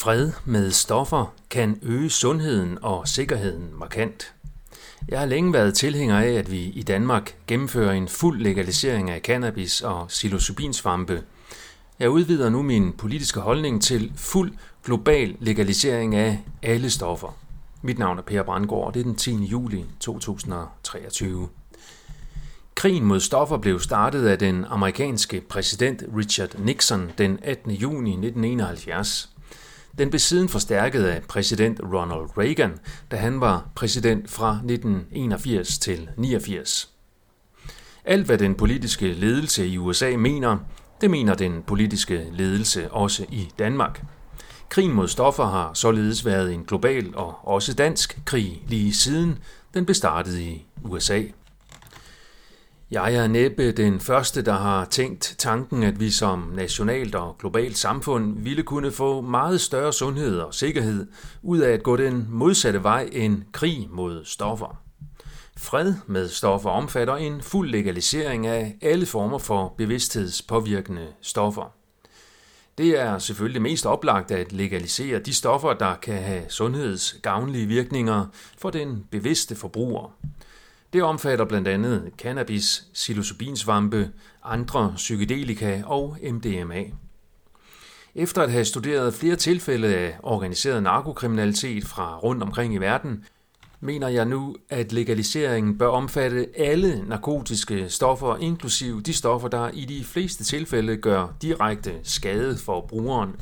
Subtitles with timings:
[0.00, 4.34] Fred med stoffer kan øge sundheden og sikkerheden markant.
[5.08, 9.20] Jeg har længe været tilhænger af, at vi i Danmark gennemfører en fuld legalisering af
[9.20, 11.22] cannabis og psilocybinsvampe.
[11.98, 14.52] Jeg udvider nu min politiske holdning til fuld
[14.84, 17.36] global legalisering af alle stoffer.
[17.82, 19.34] Mit navn er Per Brandgaard, og det er den 10.
[19.44, 21.48] juli 2023.
[22.74, 27.70] Krigen mod stoffer blev startet af den amerikanske præsident Richard Nixon den 18.
[27.70, 29.30] juni 1971.
[29.98, 32.78] Den blev siden forstærket af præsident Ronald Reagan,
[33.10, 36.90] da han var præsident fra 1981 til 89.
[38.04, 40.58] Alt hvad den politiske ledelse i USA mener,
[41.00, 44.04] det mener den politiske ledelse også i Danmark.
[44.68, 49.38] Krigen mod stoffer har således været en global og også dansk krig lige siden
[49.74, 51.22] den blev startet i USA.
[52.90, 57.78] Jeg er næppe den første, der har tænkt tanken, at vi som nationalt og globalt
[57.78, 61.06] samfund ville kunne få meget større sundhed og sikkerhed
[61.42, 64.82] ud af at gå den modsatte vej end krig mod stoffer.
[65.56, 71.72] Fred med stoffer omfatter en fuld legalisering af alle former for bevidsthedspåvirkende stoffer.
[72.78, 78.26] Det er selvfølgelig mest oplagt at legalisere de stoffer, der kan have sundhedsgavnlige virkninger
[78.58, 80.16] for den bevidste forbruger.
[80.92, 84.10] Det omfatter blandt andet cannabis, psilocybinsvampe,
[84.44, 86.84] andre psykedelika og MDMA.
[88.14, 93.24] Efter at have studeret flere tilfælde af organiseret narkokriminalitet fra rundt omkring i verden,
[93.80, 99.84] mener jeg nu, at legaliseringen bør omfatte alle narkotiske stoffer, inklusiv de stoffer, der i
[99.84, 103.36] de fleste tilfælde gør direkte skade for brugeren.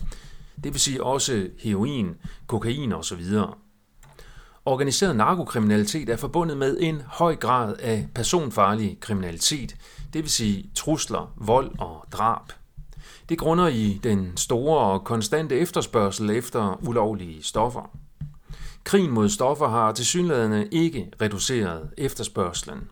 [0.65, 3.23] Det vil sige også heroin, kokain osv.
[4.69, 9.77] Organiseret narkokriminalitet er forbundet med en høj grad af personfarlig kriminalitet,
[10.13, 12.53] det vil sige trusler, vold og drab.
[13.29, 17.91] Det grunder i den store og konstante efterspørgsel efter ulovlige stoffer.
[18.85, 22.89] Krigen mod stoffer har tilsyneladende ikke reduceret efterspørgselen.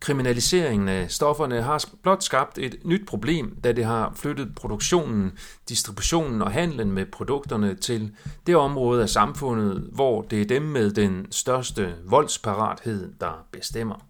[0.00, 5.32] Kriminaliseringen af stofferne har blot skabt et nyt problem, da det har flyttet produktionen,
[5.68, 8.12] distributionen og handlen med produkterne til
[8.46, 14.06] det område af samfundet, hvor det er dem med den største voldsparathed, der bestemmer.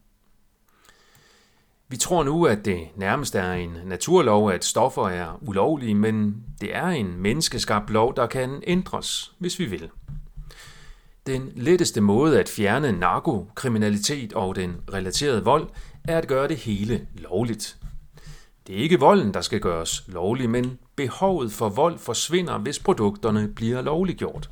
[1.89, 6.77] Vi tror nu, at det nærmest er en naturlov, at stoffer er ulovlige, men det
[6.77, 9.91] er en menneskeskabt lov, der kan ændres, hvis vi vil.
[11.27, 15.69] Den letteste måde at fjerne narkokriminalitet og den relaterede vold
[16.05, 17.77] er at gøre det hele lovligt.
[18.67, 23.49] Det er ikke volden, der skal gøres lovlig, men behovet for vold forsvinder, hvis produkterne
[23.49, 24.51] bliver lovliggjort.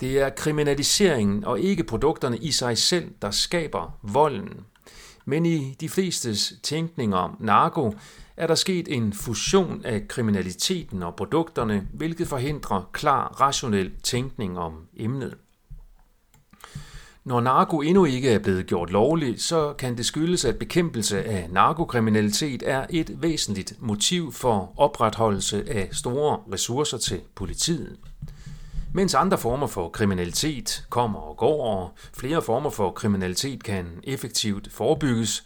[0.00, 4.60] Det er kriminaliseringen og ikke produkterne i sig selv, der skaber volden.
[5.24, 7.94] Men i de flestes tænkning om narko
[8.36, 14.74] er der sket en fusion af kriminaliteten og produkterne, hvilket forhindrer klar rationel tænkning om
[14.96, 15.34] emnet.
[17.24, 21.48] Når narko endnu ikke er blevet gjort lovligt, så kan det skyldes, at bekæmpelse af
[21.50, 27.96] narkokriminalitet er et væsentligt motiv for opretholdelse af store ressourcer til politiet.
[28.92, 34.72] Mens andre former for kriminalitet kommer og går, og flere former for kriminalitet kan effektivt
[34.72, 35.44] forebygges,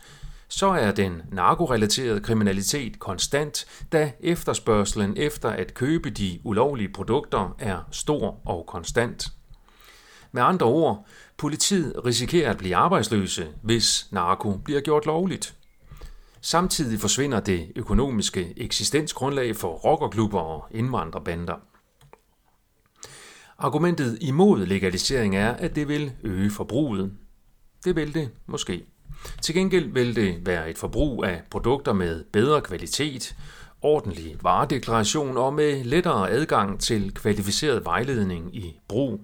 [0.48, 7.78] så er den narkorelaterede kriminalitet konstant, da efterspørgselen efter at købe de ulovlige produkter er
[7.90, 9.37] stor og konstant.
[10.32, 11.06] Med andre ord,
[11.36, 15.54] politiet risikerer at blive arbejdsløse, hvis narko bliver gjort lovligt.
[16.40, 21.54] Samtidig forsvinder det økonomiske eksistensgrundlag for rockerklubber og indvandrerbander.
[23.58, 27.12] Argumentet imod legalisering er, at det vil øge forbruget.
[27.84, 28.84] Det vil det måske.
[29.42, 33.36] Til gengæld vil det være et forbrug af produkter med bedre kvalitet,
[33.82, 39.20] ordentlig varedeklaration og med lettere adgang til kvalificeret vejledning i brug.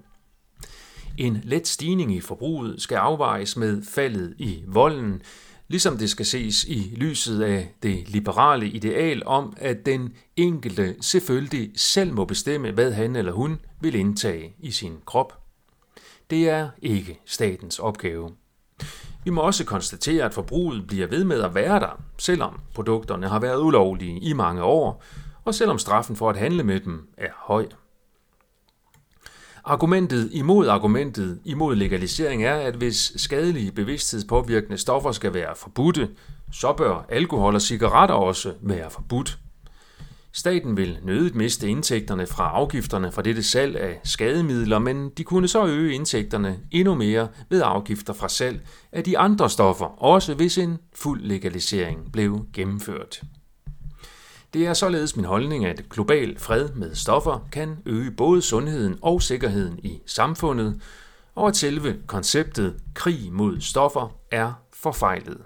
[1.17, 5.21] En let stigning i forbruget skal afvejes med faldet i volden,
[5.67, 11.71] ligesom det skal ses i lyset af det liberale ideal om, at den enkelte selvfølgelig
[11.75, 15.43] selv må bestemme, hvad han eller hun vil indtage i sin krop.
[16.29, 18.31] Det er ikke statens opgave.
[19.23, 23.39] Vi må også konstatere, at forbruget bliver ved med at være der, selvom produkterne har
[23.39, 25.03] været ulovlige i mange år,
[25.45, 27.67] og selvom straffen for at handle med dem er høj.
[29.67, 36.09] Argumentet imod argumentet imod legalisering er, at hvis skadelige bevidsthedspåvirkende stoffer skal være forbudte,
[36.51, 39.39] så bør alkohol og cigaretter også være forbudt.
[40.31, 45.47] Staten vil nødigt miste indtægterne fra afgifterne fra dette salg af skademidler, men de kunne
[45.47, 50.57] så øge indtægterne endnu mere ved afgifter fra salg af de andre stoffer, også hvis
[50.57, 53.21] en fuld legalisering blev gennemført.
[54.55, 59.21] Det er således min holdning, at global fred med stoffer kan øge både sundheden og
[59.21, 60.81] sikkerheden i samfundet,
[61.35, 65.37] og at selve konceptet krig mod stoffer er forfejlet.